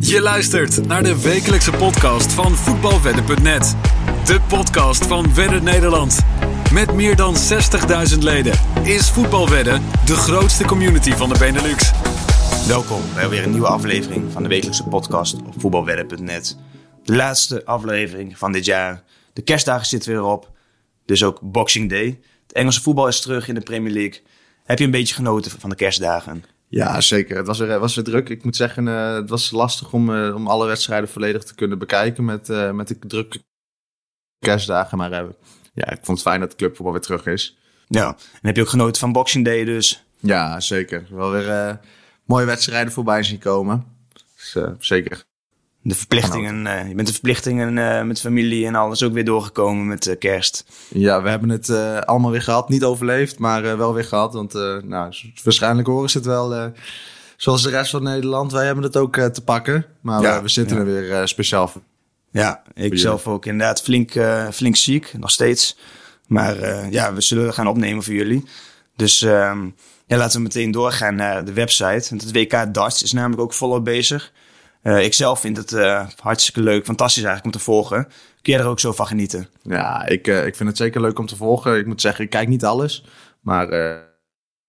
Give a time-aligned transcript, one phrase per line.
[0.00, 3.76] Je luistert naar de wekelijkse podcast van voetbalwedden.net.
[4.24, 6.18] De podcast van Wedden Nederland.
[6.72, 7.34] Met meer dan
[8.12, 11.90] 60.000 leden is Voetbalwedden de grootste community van de Benelux.
[12.66, 16.58] Welkom bij weer een nieuwe aflevering van de wekelijkse podcast op voetbalwedden.net.
[17.04, 19.02] De laatste aflevering van dit jaar.
[19.32, 20.50] De kerstdagen zitten weer op,
[21.04, 22.20] dus ook Boxing Day.
[22.42, 24.22] Het Engelse voetbal is terug in de Premier League.
[24.64, 26.44] Heb je een beetje genoten van de kerstdagen?
[26.68, 27.36] Ja, zeker.
[27.36, 28.28] Het was weer, was weer druk.
[28.28, 31.78] Ik moet zeggen, uh, het was lastig om, uh, om alle wedstrijden volledig te kunnen
[31.78, 33.42] bekijken met, uh, met de drukke
[34.38, 34.98] kerstdagen.
[34.98, 35.10] Maar
[35.74, 37.58] ja, ik vond het fijn dat de clubvoetbal weer terug is.
[37.86, 40.04] Ja, en heb je ook genoten van Boxing Day dus?
[40.20, 41.06] Ja, zeker.
[41.10, 41.80] Wel weer
[42.24, 43.84] mooie wedstrijden voorbij zien komen.
[44.36, 45.26] Dus, zeker
[45.88, 49.86] de verplichtingen, uh, je bent de verplichtingen uh, met familie en alles ook weer doorgekomen
[49.86, 50.64] met uh, kerst.
[50.88, 51.70] Ja, we hebben het
[52.06, 52.68] allemaal weer gehad.
[52.68, 54.32] Niet overleefd, maar wel weer gehad.
[54.32, 54.52] Want
[54.84, 55.14] nou,
[55.44, 56.72] waarschijnlijk horen ze het wel
[57.36, 58.52] zoals de rest van Nederland.
[58.52, 59.86] Wij hebben het ook te pakken.
[60.00, 60.82] Maar ja, we zitten ja.
[60.82, 61.82] er weer speciaal voor.
[62.30, 64.12] Ja, ik zelf ook inderdaad flink,
[64.52, 65.78] flink ziek, nog steeds.
[66.26, 68.44] Maar ja, we zullen gaan opnemen voor jullie.
[68.96, 69.68] Dus ehm,
[70.06, 72.06] ja, laten we meteen doorgaan naar de website.
[72.08, 74.32] Want het WK Darts is namelijk ook volop bezig.
[74.88, 78.04] Uh, ik zelf vind het uh, hartstikke leuk, fantastisch eigenlijk om te volgen.
[78.42, 79.48] Kun jij er ook zo van genieten?
[79.62, 81.78] Ja, ik, uh, ik vind het zeker leuk om te volgen.
[81.78, 83.04] Ik moet zeggen, ik kijk niet alles.
[83.40, 83.68] Maar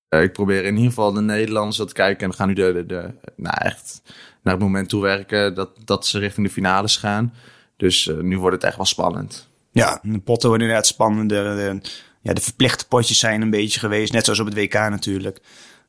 [0.09, 2.23] ik probeer in ieder geval de Nederlanders te kijken.
[2.23, 4.02] En we gaan nu de, de, de, nou echt
[4.44, 7.34] naar het moment toe werken dat, dat ze richting de finales gaan.
[7.78, 9.47] Dus nu wordt het echt wel spannend.
[9.72, 11.56] Ja, de potten worden inderdaad spannender.
[11.56, 11.81] De,
[12.22, 14.14] ja, de verplichte potjes zijn een beetje geweest.
[14.14, 15.40] Net zoals op het WK natuurlijk.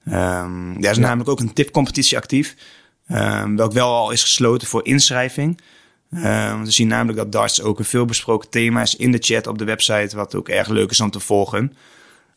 [0.06, 1.02] Um, er is ja.
[1.02, 2.56] namelijk ook een tipcompetitie actief.
[3.12, 5.60] Um, welk wel al is gesloten voor inschrijving.
[6.14, 9.58] Um, we zien namelijk dat darts ook een veelbesproken thema is in de chat op
[9.58, 11.76] de website, wat ook erg leuk is om te volgen.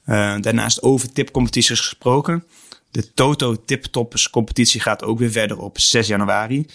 [0.06, 2.46] Uh, daarnaast over tipcompetities gesproken.
[2.92, 6.66] De Toto Tiptoppers competitie gaat ook weer verder op 6 januari,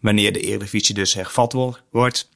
[0.00, 2.28] wanneer de Eredivisie dus hervat wordt.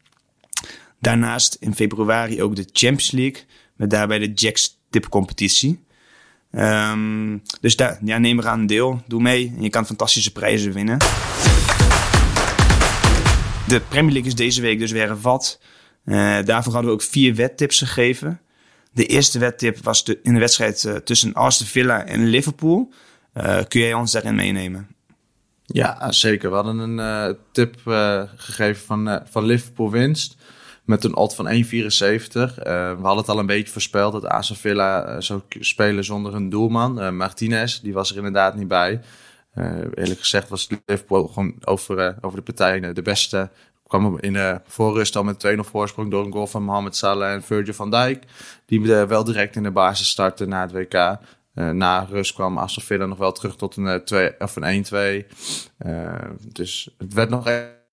[1.00, 3.42] Daarnaast in februari ook de Champions League,
[3.76, 5.84] met daarbij de Jacks tipcompetitie.
[6.56, 9.02] Um, dus daar, ja, neem eraan een deel.
[9.06, 10.98] Doe mee en je kan fantastische prijzen winnen.
[13.66, 15.60] De Premier League is deze week dus weer hervat.
[16.04, 18.40] Uh, daarvoor hadden we ook vier wedtips gegeven.
[18.92, 22.92] De eerste wedtip was de, in de wedstrijd uh, tussen Aston Villa en Liverpool.
[23.34, 24.88] Uh, kun jij ons daarin meenemen?
[25.62, 26.48] Ja, zeker.
[26.48, 27.80] We hadden een tip
[28.36, 30.36] gegeven van, van Liverpool winst
[30.86, 31.52] met een odd van 1,74.
[31.52, 36.34] Uh, we hadden het al een beetje voorspeld dat Aston Villa uh, zou spelen zonder
[36.34, 37.02] een doelman.
[37.02, 39.00] Uh, Martinez, die was er inderdaad niet bij.
[39.94, 43.50] eerlijk gezegd was Liverpool gewoon over, over de partij de beste.
[43.86, 47.42] Kwam in de voorrust al met 2-0 voorsprong door een goal van Mohamed Salah en
[47.42, 48.24] Virgil van Dijk.
[48.66, 51.18] Die wel direct in de basis starten na het WK.
[51.54, 55.26] na rust kwam Aston Villa nog wel terug tot een, 2, of een 1-2.
[56.52, 57.46] dus het werd nog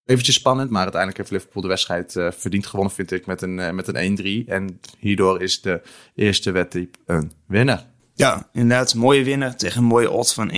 [0.06, 0.70] eventjes spannend.
[0.70, 3.88] Maar uiteindelijk heeft Liverpool de wedstrijd uh, verdiend gewonnen, vind ik, met een, uh, met
[3.88, 4.50] een 1-3.
[4.50, 5.82] En hierdoor is de
[6.16, 7.86] eerste wedstrijd een winnaar.
[8.16, 8.96] Ja, inderdaad.
[8.96, 10.58] Mooie winnaar tegen een mooie odds van 1,74.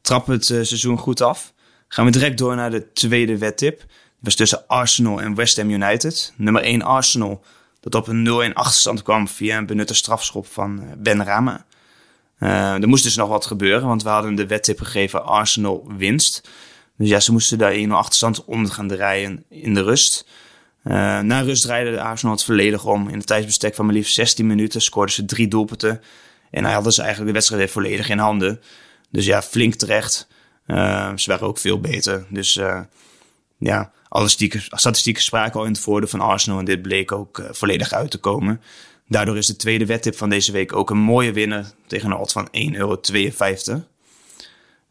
[0.00, 1.52] Trappen het uh, seizoen goed af.
[1.88, 3.78] Gaan we direct door naar de tweede wedtip.
[3.78, 3.88] Dat
[4.20, 6.32] was tussen Arsenal en West Ham United.
[6.36, 7.44] Nummer 1 Arsenal,
[7.80, 11.64] dat op een 0-1 achterstand kwam via een benutte strafschop van Ben Rama.
[12.38, 16.48] er moest dus nog wat gebeuren, want we hadden de wedtip gegeven Arsenal winst.
[16.96, 20.26] Dus ja, ze moesten daar 1-0 achterstand om gaan draaien in de rust.
[20.84, 23.08] Uh, na rust draaide de Arsenal het volledig om.
[23.08, 26.00] In het tijdsbestek van maar liefst 16 minuten scoorden ze drie doelpunten.
[26.50, 28.60] En hij hadden ze eigenlijk de wedstrijd weer volledig in handen.
[29.10, 30.28] Dus ja, flink terecht.
[30.66, 32.26] Uh, ze waren ook veel beter.
[32.28, 32.80] Dus uh,
[33.58, 36.58] ja, alle statistieken spraken al in het voordeel van Arsenal.
[36.58, 38.60] En dit bleek ook volledig uit te komen.
[39.08, 42.32] Daardoor is de tweede wedtip van deze week ook een mooie winnaar tegen een odd
[42.32, 43.00] van 1,52 euro.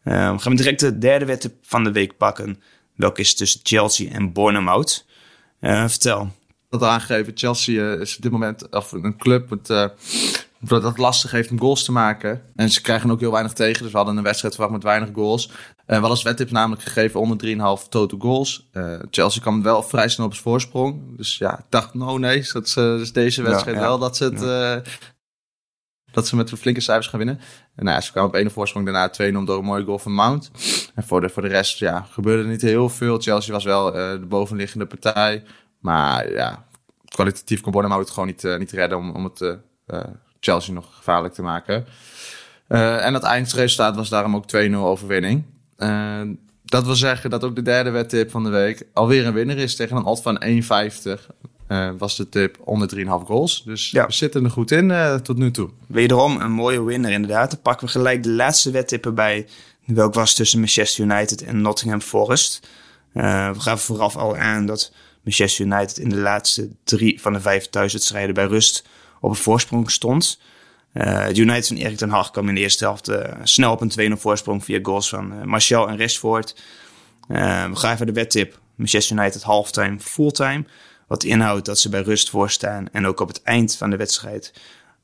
[0.04, 2.62] Um, gaan we direct de derde wedstrijd van de week pakken.
[2.94, 5.04] Welke is tussen Chelsea en Bournemouth.
[5.60, 6.30] Uh, vertel.
[6.70, 9.86] Dat aangegeven, Chelsea uh, is op dit moment of een club met, uh,
[10.58, 12.42] dat het lastig heeft om goals te maken.
[12.56, 13.82] En ze krijgen ook heel weinig tegen.
[13.82, 15.46] Dus we hadden een wedstrijd verwacht met weinig goals.
[15.46, 15.54] Uh,
[15.86, 18.68] we hadden als wedtip namelijk gegeven onder 3,5 total goals.
[19.10, 21.16] Chelsea kwam wel vrij snel op zijn voorsprong.
[21.16, 24.16] Dus ja, ik dacht, no nee, dat is, dus deze wedstrijd ja, ja, wel dat
[24.16, 24.82] ze het ja
[26.12, 27.40] dat ze met flinke cijfers gaan winnen.
[27.76, 30.12] En nou ze kwamen op 1 voorsprong, daarna 2 om door een mooie goal van
[30.12, 30.50] Mount.
[30.94, 33.20] En voor de, voor de rest ja, gebeurde niet heel veel.
[33.20, 35.42] Chelsea was wel uh, de bovenliggende partij.
[35.78, 36.66] Maar ja,
[37.04, 40.00] kwalitatief kon Bournemouth het gewoon niet, uh, niet redden om, om het uh,
[40.40, 41.86] Chelsea nog gevaarlijk te maken.
[42.68, 45.44] en het eindresultaat was daarom ook 2-0 overwinning.
[46.64, 49.76] dat wil zeggen dat ook de derde wedtip van de week alweer een winnaar is
[49.76, 51.26] tegen een odd van 1,50.
[51.72, 53.62] Eh, was de tip onder 3,5 goals.
[53.64, 54.06] Dus Ja.
[54.06, 55.70] we zitten er goed in eh, tot nu toe.
[55.86, 57.50] Wederom een mooie winner inderdaad.
[57.50, 59.46] Dan pakken we gelijk de laatste wedtip erbij.
[59.86, 62.68] Welk was tussen Manchester United en Nottingham Forest.
[63.12, 64.92] Eh, we gaven vooraf al aan dat
[65.24, 68.84] Manchester United in de laatste drie van de vijf thuiswedstrijden bij rust
[69.20, 70.40] op een voorsprong stond.
[70.92, 73.10] Het United van Erik ten Hag kwam in de eerste helft
[73.42, 76.56] snel op een 2-0 voorsprong via goals van Martial en Rashford.
[77.28, 78.58] We gaan even de wedtip.
[78.74, 80.64] Manchester United halftime, fulltime.
[81.12, 84.52] Wat inhoudt dat ze bij rust voorstaan en ook op het eind van de wedstrijd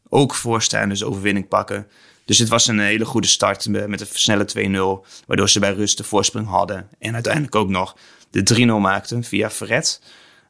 [0.08, 1.86] ook voorstaan, dus overwinning pakken.
[2.24, 5.96] Dus het was een hele goede start met een snelle 2-0, waardoor ze bij rust
[5.96, 6.88] de voorsprong hadden.
[6.98, 7.96] En uiteindelijk ook nog
[8.30, 10.02] de 3-0 maakten via Verret.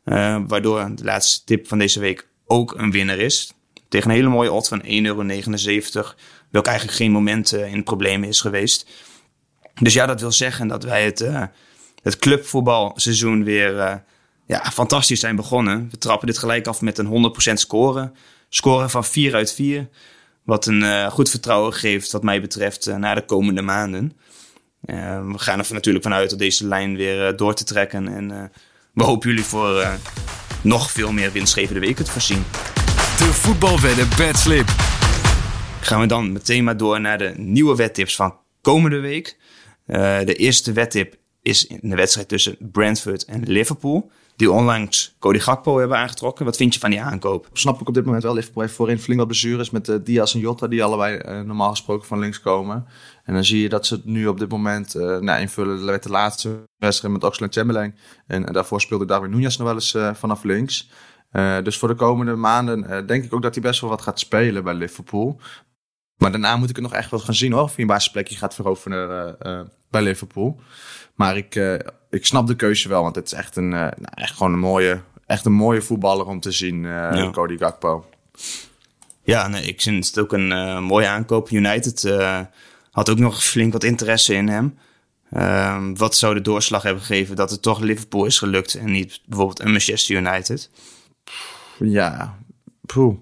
[0.04, 3.52] Eh, waardoor de laatste tip van deze week ook een winnaar is.
[3.88, 4.82] Tegen een hele mooie odd van 1,79
[5.92, 6.08] euro.
[6.50, 8.86] Welk eigenlijk geen moment eh, in het probleem is geweest.
[9.74, 11.42] Dus ja, dat wil zeggen dat wij het, eh,
[12.02, 14.02] het clubvoetbalseizoen weer
[14.48, 15.88] ja, fantastisch zijn begonnen.
[15.90, 18.12] We trappen dit gelijk af met een 100% score.
[18.48, 19.88] Scoren van 4 uit 4.
[20.44, 24.12] Wat een eh, goed vertrouwen geeft, wat mij betreft, eh, naar de komende maanden.
[24.84, 28.08] Eh, we gaan er natuurlijk vanuit dat deze lijn weer door te trekken.
[28.08, 28.52] En
[28.92, 29.86] we hopen jullie voor
[30.62, 32.44] nog veel meer winstgevende weken te voorzien.
[33.18, 34.68] De voetbalwedden bedslip.
[35.80, 39.36] Gaan we dan meteen maar door naar de nieuwe wedtips van komende week.
[40.24, 44.10] De eerste wedtip is in de wedstrijd tussen Brentford en Liverpool.
[44.38, 46.44] Die onlangs Cody Gakpo hebben aangetrokken.
[46.44, 47.48] Wat vind je van die aankoop?
[47.52, 48.34] Snap ik op dit moment wel.
[48.34, 51.70] Liverpool heeft voorin flink wat blessures met eh, Diaz en Jota, die allebei eh, normaal
[51.70, 52.86] gesproken van links komen.
[53.24, 56.10] En dan zie je dat ze het nu op dit moment eh, nou, invullen de
[56.10, 57.94] laatste wedstrijd met Oxlade Chamberlain.
[58.26, 60.90] En, daarvoor speelde Darwin Nunez nog wel eens vanaf links.
[61.62, 64.64] Dus voor de komende maanden denk ik ook dat hij best wel wat gaat spelen
[64.64, 65.40] bij Liverpool.
[66.18, 67.62] Maar daarna moet ik er nog echt wel gaan zien hoor.
[67.62, 70.60] Of hij een basisplekje gaat veroveren eh, eh, bij Liverpool.
[71.14, 71.74] Maar ik, eh,
[72.10, 73.02] ik snap de keuze wel.
[73.02, 76.40] Want het is echt, een, nou, echt gewoon een mooie, echt een mooie voetballer om
[76.40, 76.82] te zien.
[76.82, 77.30] Ja.
[77.30, 78.08] Cody Gakpo.
[79.22, 81.50] Ja, nee, ik vind het ook een mooie aankoop.
[81.50, 82.02] United
[82.90, 84.78] had ook nog flink wat interesse in hem.
[85.30, 89.20] Ehm, wat zou de doorslag hebben gegeven dat het toch Liverpool is gelukt en niet
[89.26, 90.70] bijvoorbeeld een Manchester United?
[91.78, 92.38] Ja,
[92.86, 93.16] poeh.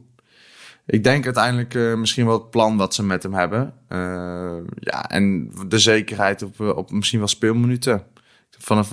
[0.87, 3.75] Ik denk uiteindelijk eh, misschien wel het plan wat ze met hem hebben.
[3.89, 8.03] Eh, ja, en de zekerheid op, eh, op misschien wel speelminuten.
[8.59, 8.91] Vanaf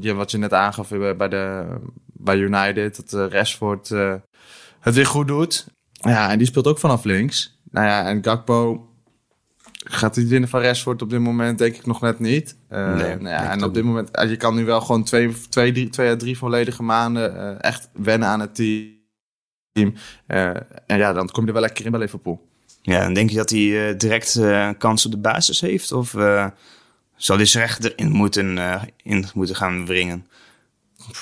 [0.00, 1.64] ja, wat je net aangaf bij, de,
[2.06, 3.88] bij United, dat uh, Rashford
[4.80, 5.66] het weer goed doet.
[5.92, 7.60] Ja, en die speelt ook vanaf links.
[7.70, 8.88] Nou ja, en Gakpo
[9.84, 12.56] gaat hij winnen van Rashford op dit moment denk ik nog net niet.
[12.68, 15.88] Nee, nou ja, en op dit moment, je kan nu wel gewoon twee, twee, drie,
[15.88, 19.01] twee à drie volledige maanden echt wennen aan het team.
[19.72, 20.46] Eh,
[20.86, 22.46] en ja, dan kom je er wel lekker in bij Liverpool.
[22.82, 25.92] Ja, en denk je dat hij eh, direct eh, een kans op de basis heeft?
[25.92, 26.10] Of
[27.16, 28.58] zal hij zich echt erin moeten,
[29.02, 30.26] in moeten gaan wringen?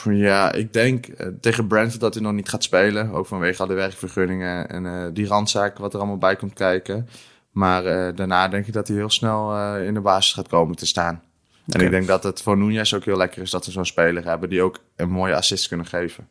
[0.04, 1.06] Ja, ik denk
[1.40, 3.12] tegen Brentford dat hij nog niet gaat spelen.
[3.12, 7.08] Ook vanwege al de werkvergunningen en die randzaken wat er allemaal bij komt kijken.
[7.50, 11.22] Maar daarna denk ik dat hij heel snel in de basis gaat komen te staan.
[11.66, 14.24] En ik denk dat het voor Nunez ook heel lekker is dat we zo'n speler
[14.24, 16.28] hebben die ook een mooie assist kunnen geven.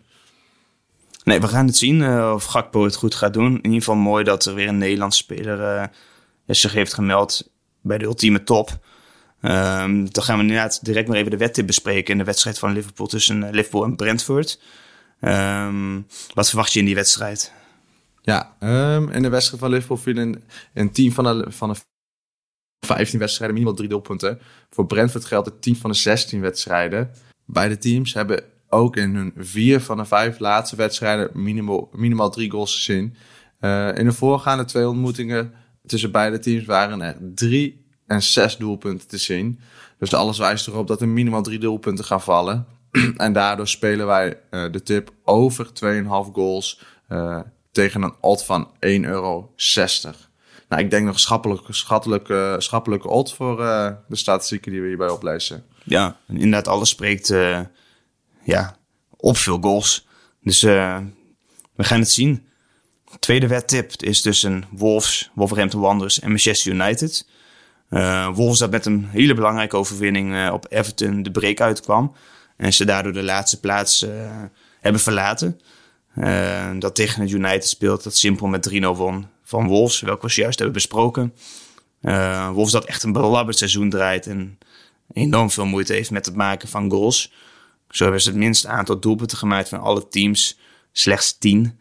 [1.30, 3.52] Nee, we gaan het zien eh, of Gakpo het goed gaat doen.
[3.52, 5.88] In ieder geval mooi dat er weer een Nederlandse speler eh,
[6.48, 8.80] zich heeft gemeld bij de ultieme top.
[9.42, 12.72] Ehm, dan gaan we inderdaad direct maar even de wedtip bespreken in de wedstrijd van
[12.72, 14.62] Liverpool tussen eh, Liverpool en Brentford.
[15.20, 16.02] Ehm,
[16.34, 17.54] wat verwacht je in die wedstrijd?
[18.22, 20.18] Ja, ehm, in de wedstrijd van Liverpool viel
[20.74, 21.80] een, team van de, van de
[22.86, 24.40] 15 wedstrijden minimaal drie doelpunten.
[24.70, 27.12] Voor Brentford geldt het 10 van de 16 wedstrijden.
[27.46, 32.52] Beide teams hebben ook in hun vier van de vijf laatste wedstrijden minimaal, minimaal drie
[32.52, 33.16] goals gezien.
[33.59, 35.54] Eh, in de voorgaande twee ontmoetingen
[35.85, 39.59] tussen beide teams waren er drie en zes doelpunten te zien.
[39.97, 42.66] Dus alles wijst erop dat er minimaal drie doelpunten gaan vallen.
[43.18, 47.40] en daardoor spelen wij eh, de tip over 2,5 goals eh,
[47.71, 49.54] tegen een odd van 1,60 euro.
[50.69, 53.57] Nou, ik denk nog schappelijke, schattelijke, schappelijke odd voor
[54.07, 55.64] de statistieken die we hierbij oplezen.
[55.83, 57.33] Ja, inderdaad, alles spreekt
[58.44, 58.78] ja,
[59.16, 60.08] op veel goals.
[60.42, 60.98] Dus eh,
[61.76, 62.48] we gaan het zien.
[63.19, 67.28] Tweede wedtip is tussen Wolves, Wolverhampton Wanderers en Manchester United.
[67.90, 72.16] Eh Wolves dat met een hele belangrijke overwinning eh, op Everton de break uitkwam.
[72.58, 74.06] En ze daardoor de laatste plaats
[74.80, 75.60] hebben verlaten.
[76.80, 80.58] Dat tegen het United speelt, dat simpel met 3-0 won van Wolves, welke we juist
[80.58, 81.34] hebben besproken.
[82.54, 84.58] Wolves dat echt een belabberd seizoen draait en
[85.14, 87.31] enorm veel moeite heeft met het maken van goals.
[87.90, 90.60] Zo hebben ze het minste aantal doelpunten gemaakt van alle teams,
[90.92, 91.80] slechts 10.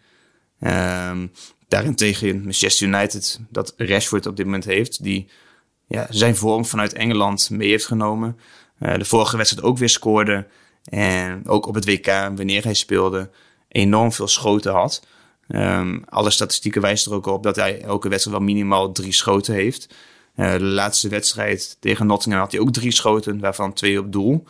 [0.60, 1.26] Ehm
[1.68, 5.28] daarentegen Manchester United, dat Rashford op dit moment heeft, die
[5.86, 8.38] ja, zijn vorm vanuit Engeland mee heeft genomen.
[8.78, 10.46] Eh, de vorige wedstrijd ook weer scoorde.
[10.84, 13.30] En ook op het WK, wanneer hij speelde,
[13.68, 15.06] enorm veel schoten had.
[15.48, 19.54] Um, alle statistieken wijzen er ook op dat hij elke wedstrijd wel minimaal drie schoten
[19.54, 19.94] heeft.
[20.36, 24.44] Uh, de laatste wedstrijd tegen Nottingham had hij ook drie schoten, waarvan twee op doel.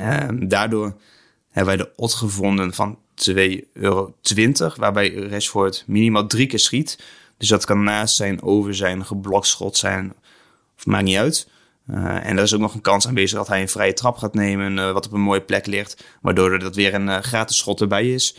[0.00, 0.96] Um, daardoor
[1.50, 2.98] hebben wij de odd gevonden van
[3.30, 3.34] 2,20
[3.72, 4.14] euro,
[4.76, 6.98] waarbij Rashford minimaal drie keer schiet.
[7.38, 10.14] Dus dat kan naast zijn, over zijn, geblokt schot zijn,
[10.76, 11.48] of maakt niet uit.
[11.90, 14.34] Uh, en er is ook nog een kans aanwezig dat hij een vrije trap gaat
[14.34, 17.56] nemen, uh, wat op een mooie plek ligt, waardoor er dat weer een uh, gratis
[17.56, 18.36] schot erbij is.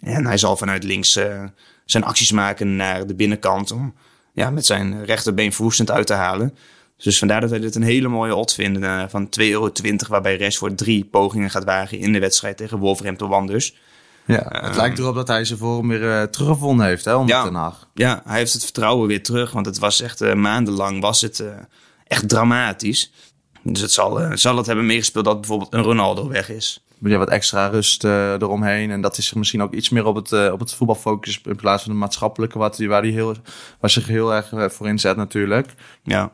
[0.00, 1.18] En hij zal vanuit links
[1.84, 3.94] zijn acties maken naar de binnenkant om
[4.32, 6.56] ja, met zijn rechterbeen verwoestend uit te halen.
[6.98, 9.70] Dus vandaar dat wij dit een hele mooie odd vinden van 2,20 euro,
[10.08, 13.76] waarbij Rashford drie pogingen gaat wagen in de wedstrijd tegen Wolverhampton Wanderers.
[14.26, 17.74] Ja, het lijkt erop dat hij zijn vorm weer uh, teruggevonden heeft hè, onder ja.
[17.94, 19.50] Ja, hij heeft het vertrouwen weer terug.
[19.50, 21.44] Want het was echt uh, maandenlang was het,
[22.06, 23.12] echt dramatisch.
[23.62, 26.84] Dus het zal, zal het hebben meegespeeld dat bijvoorbeeld een Ronaldo weg is.
[26.98, 28.90] Ja, wat extra rust eromheen.
[28.90, 31.56] En dat is zich misschien ook iets meer op het, op het voetbal focus in
[31.56, 33.34] plaats van de maatschappelijke, wat, waar hij heel,
[33.80, 35.74] waar zich heel erg voor inzet natuurlijk.
[36.02, 36.32] Ja.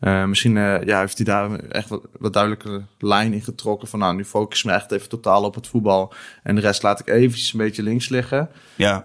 [0.00, 1.88] Uh, misschien uh, ja, heeft hij daar echt
[2.18, 3.88] wat, duidelijke lijn in getrokken.
[3.88, 6.14] Van nou, nu focus me echt even totaal op het voetbal.
[6.42, 8.50] En de rest laat ik eventjes een beetje links liggen.
[8.76, 9.04] Ja,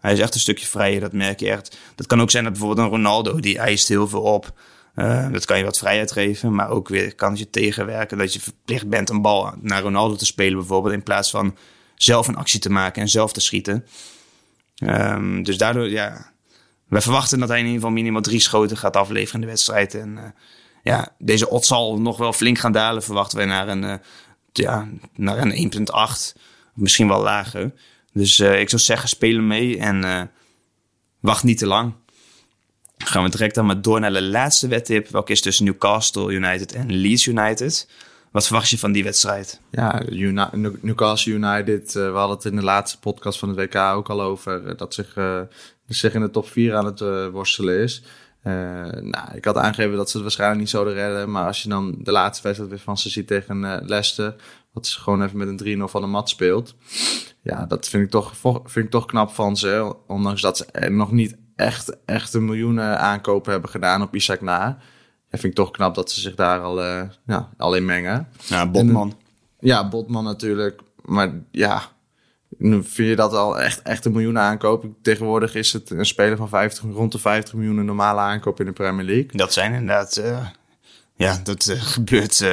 [0.00, 1.78] hij is echt een stukje vrijer, dat merk je echt.
[1.94, 4.52] Dat kan ook zijn dat bijvoorbeeld een Ronaldo, die eist heel veel op.
[4.94, 8.18] Uh, dat kan je wat vrijheid geven, maar ook weer kan het je tegenwerken.
[8.18, 10.94] Dat je verplicht bent een bal naar Ronaldo te spelen bijvoorbeeld.
[10.94, 11.56] In plaats van
[11.94, 13.86] zelf een actie te maken en zelf te schieten.
[14.86, 16.31] Um, dus daardoor, ja,
[16.92, 19.94] we verwachten dat hij in ieder geval minimaal drie schoten gaat afleveren in de wedstrijd.
[19.94, 20.22] En uh,
[20.82, 23.94] ja, deze odds zal nog wel flink gaan dalen, verwachten wij naar een, uh,
[24.52, 25.72] ja, naar een
[26.34, 26.40] 1,8.
[26.74, 27.72] Misschien wel lager.
[28.12, 30.30] Dus uh, ik zou zeggen, spelen mee en
[31.20, 31.94] wacht niet te lang.
[32.96, 35.08] gaan we direct dan maar door naar de laatste wedtip.
[35.08, 37.88] Welke is tussen Newcastle United en Leeds United.
[38.32, 39.60] Wat verwacht je van die wedstrijd?
[39.70, 40.02] Ja,
[40.80, 44.76] Newcastle United, we hadden het in de laatste podcast van het WK ook al over.
[44.76, 45.16] Dat zich
[45.86, 48.02] zich in de top 4 aan het worstelen is.
[49.00, 51.30] Nou, ik had aangegeven dat ze het waarschijnlijk niet zouden redden.
[51.30, 54.34] Maar als je dan de laatste wedstrijd weer van ze ziet tegen Leicester.
[54.72, 56.74] Wat ze gewoon even met een 3-0 van de mat speelt.
[57.42, 59.94] Ja, dat vind ik, toch, vind ik toch knap van ze.
[60.06, 64.78] Ondanks dat ze nog niet echt, echt een miljoenen aankopen hebben gedaan op Isaac na.
[65.32, 68.28] Ja, vind ik toch knap dat ze zich daar al, uh, ja, al in mengen.
[68.44, 69.08] Ja, Botman.
[69.08, 69.16] En,
[69.58, 70.80] ja, Botman natuurlijk.
[71.04, 71.82] Maar ja,
[72.48, 74.84] nu vind je dat al echt, echt een miljoen aankoop.
[75.02, 78.66] Tegenwoordig is het een speler van 50, rond de 50 miljoen een normale aankoop in
[78.66, 79.30] de Premier League.
[79.32, 80.46] Dat zijn inderdaad, uh,
[81.14, 82.44] ja, dat uh, gebeurt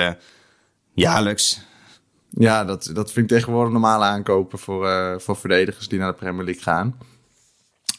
[0.93, 1.61] jaarlijks.
[2.29, 6.45] Ja, dat, dat vind ik tegenwoordig normale aankopen voor, voor verdedigers die naar de Premier
[6.45, 6.97] League gaan.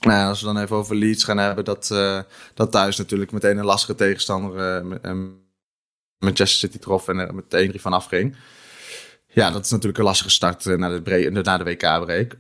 [0.00, 1.94] Nou, als we dan even over Leeds gaan hebben, dat,
[2.54, 4.84] dat thuis natuurlijk meteen een lastige tegenstander
[6.18, 8.36] Manchester City trof en er meteen 1-3 van afging.
[9.26, 12.36] Ja, dat is natuurlijk een lastige start naar de, naar de WK-break.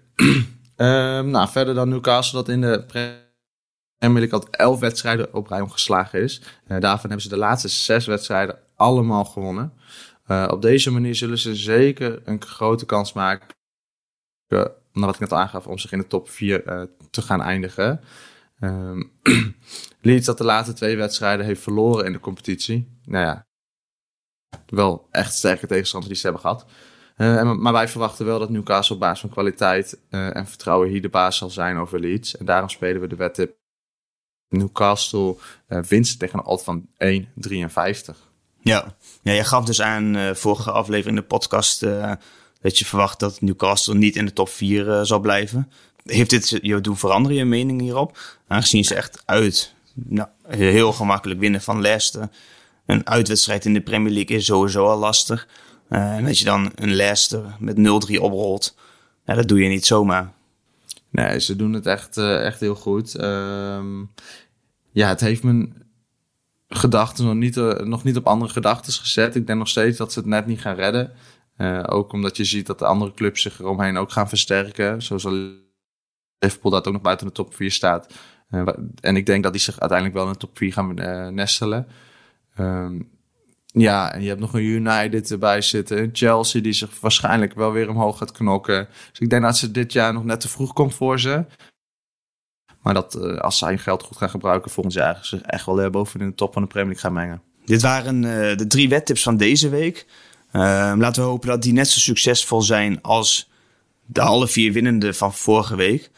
[0.76, 5.60] um, nou, verder dan Newcastle dat in de Premier League al elf wedstrijden op rij
[5.60, 6.42] omgeslagen is.
[6.66, 9.72] Daarvan hebben ze de laatste zes wedstrijden allemaal gewonnen.
[10.26, 13.46] Op deze manier zullen ze zeker een grote kans maken,
[14.92, 18.00] wat ik net al aangaf, om zich in de top 4 te gaan eindigen.
[18.60, 19.12] Um,
[20.00, 22.98] Leeds dat de laatste twee wedstrijden heeft verloren in de competitie.
[23.04, 23.46] Nou ja,
[24.66, 26.66] wel echt sterke tegenstanders die ze hebben gehad.
[27.16, 31.02] Uh, maar wij verwachten wel dat Newcastle op basis van kwaliteit uh, en vertrouwen hier
[31.02, 32.36] de baas zal zijn over Leeds.
[32.36, 33.56] En daarom spelen we de wedtip
[34.48, 35.36] Newcastle
[35.68, 38.16] uh, winst tegen een alt van 1,53.
[38.62, 38.96] Ja.
[39.22, 41.86] ja, je gaf dus aan vorige aflevering in de podcast
[42.60, 45.70] dat je verwacht dat Newcastle niet in de top 4 zal blijven.
[46.04, 48.18] Heeft dit je doen veranderen je mening hierop?
[48.46, 52.28] Aangezien ze echt uit nou, heel gemakkelijk winnen van Leicester
[52.90, 55.48] een uitwedstrijd in de Premier League is sowieso al lastig.
[55.90, 57.80] Uh, en als je dan een Leicester met 0-3
[58.20, 58.76] oprolt,
[59.24, 60.32] dat doe je niet zomaar.
[61.10, 63.16] Nee, ze doen het echt, uh, echt heel goed.
[63.16, 63.84] Uh,
[64.90, 65.82] ja, het heeft mijn
[66.68, 69.34] gedachten nog niet, nog niet op andere gedachten gezet.
[69.34, 71.12] Ik denk nog steeds dat ze het net niet gaan redden.
[71.86, 75.02] Ook omdat je ziet dat de andere clubs zich eromheen ook gaan versterken.
[75.02, 75.24] Zoals
[76.38, 78.14] Liverpool dat ook nog buiten de top 4 staat.
[79.00, 80.94] en ik denk dat die zich uiteindelijk wel in de top 4 gaan
[81.34, 81.86] nestelen.
[82.58, 83.10] Um,
[83.72, 86.10] ja, en je hebt nog een United erbij zitten.
[86.12, 88.88] Chelsea die zich waarschijnlijk wel weer omhoog gaat knokken.
[89.10, 91.44] Dus ik denk dat ze dit jaar nog net te vroeg komt voor ze.
[92.82, 95.90] Maar dat als zij hun geld goed gaan gebruiken, volgend jaar zich echt wel uh,
[95.90, 97.42] boven in de top van de Premier League gaan mengen.
[97.64, 98.20] Dit waren
[98.56, 100.06] de drie wettips van deze week.
[100.52, 103.50] Ehm, laten we hopen dat die net zo succesvol zijn als
[104.06, 106.10] de alle vier winnende van vorige week.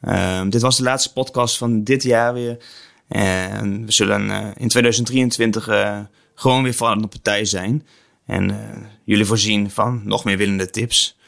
[0.00, 2.64] Ehm, dit was de laatste podcast van dit jaar weer.
[3.08, 5.98] En we zullen uh, in 2023 uh,
[6.34, 7.86] gewoon weer van de partij zijn.
[8.26, 8.56] En uh,
[9.04, 11.18] jullie voorzien van nog meer willende tips.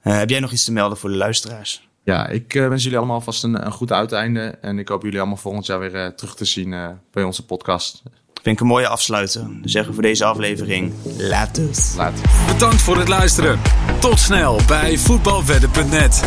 [0.00, 1.88] heb jij nog iets te melden voor de luisteraars?
[2.04, 4.40] Ja, ik wens jullie allemaal vast een, een goed uiteinde.
[4.60, 8.02] En ik hoop jullie allemaal volgend jaar weer terug te zien bij onze podcast.
[8.46, 9.40] Vind ik een mooie afsluiter.
[9.40, 11.68] Dan zeggen we voor deze aflevering later.
[11.96, 12.24] Later.
[12.46, 13.60] Bedankt voor het luisteren.
[14.00, 16.24] Tot snel bij voetbalwedden.net.